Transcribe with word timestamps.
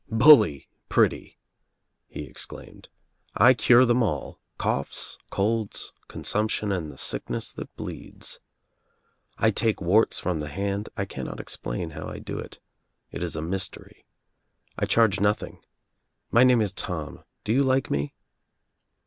"Bully, 0.09 0.67
pretty," 0.89 1.37
he 2.07 2.23
exclaimed. 2.23 2.89
"I 3.37 3.53
cure 3.53 3.85
them 3.85 4.01
all— 4.01 4.39
coughs, 4.57 5.19
colds, 5.29 5.93
consumption 6.07 6.71
and 6.71 6.91
the 6.91 6.97
sickness 6.97 7.51
that 7.51 7.75
bleeds. 7.75 8.39
I 9.37 9.51
take 9.51 9.79
warts 9.79 10.17
from 10.17 10.39
the 10.39 10.49
hand— 10.49 10.89
I 10.97 11.05
cannot 11.05 11.39
explain 11.39 11.91
how 11.91 12.07
I 12.07 12.17
do 12.17 12.39
—it 12.39 12.59
is 13.11 13.35
a 13.35 13.43
mystery— 13.43 14.07
I 14.79 14.87
charge 14.87 15.19
nothing— 15.19 15.63
my 16.31 16.43
name 16.43 16.61
ia 16.61 16.65
f 16.69 16.73
Tom— 16.73 17.23
do 17.43 17.53
you 17.53 17.61
like 17.61 17.91
me?" 17.91 18.15